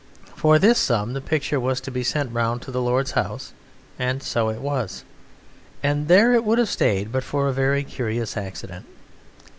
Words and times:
For 0.35 0.57
this 0.57 0.79
sum 0.79 1.13
the 1.13 1.21
picture 1.21 1.59
was 1.59 1.79
to 1.81 1.91
be 1.91 2.01
sent 2.03 2.31
round 2.33 2.63
to 2.63 2.71
the 2.71 2.81
lord's 2.81 3.11
house, 3.11 3.53
and 3.99 4.23
so 4.23 4.49
it 4.49 4.59
was, 4.59 5.03
and 5.83 6.07
there 6.07 6.33
it 6.33 6.43
would 6.43 6.57
have 6.57 6.69
stayed 6.69 7.11
but 7.11 7.23
for 7.23 7.47
a 7.47 7.53
very 7.53 7.83
curious 7.83 8.35
accident. 8.35 8.87